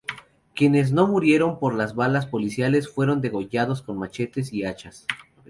Quienes 0.55 0.91
no 0.91 1.05
murieron 1.05 1.59
por 1.59 1.75
las 1.75 1.93
balas 1.93 2.25
policiales, 2.25 2.89
fueron 2.89 3.21
degollados 3.21 3.83
con 3.83 3.99
machetes 3.99 4.51
y 4.51 4.63
hachas. 4.65 5.05